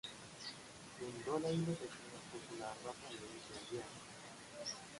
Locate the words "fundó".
0.97-1.39